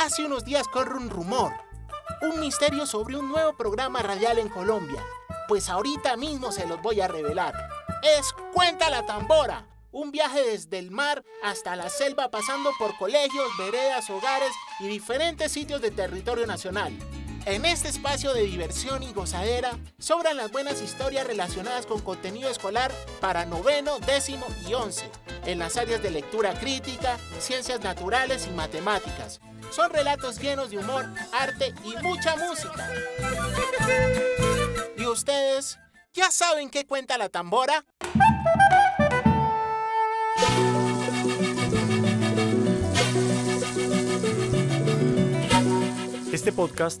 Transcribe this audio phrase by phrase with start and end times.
[0.00, 1.52] Hace unos días corre un rumor,
[2.22, 5.00] un misterio sobre un nuevo programa radial en Colombia.
[5.46, 7.54] Pues ahorita mismo se los voy a revelar.
[8.02, 13.46] Es Cuenta la Tambora, un viaje desde el mar hasta la selva pasando por colegios,
[13.58, 14.50] veredas, hogares
[14.80, 16.92] y diferentes sitios del territorio nacional.
[17.46, 22.90] En este espacio de diversión y gozadera sobran las buenas historias relacionadas con contenido escolar
[23.20, 25.10] para noveno, décimo y once,
[25.44, 29.40] en las áreas de lectura crítica, ciencias naturales y matemáticas.
[29.70, 32.90] Son relatos llenos de humor, arte y mucha música.
[34.96, 35.78] ¿Y ustedes
[36.14, 37.84] ya saben qué cuenta la tambora?
[46.32, 47.00] Este podcast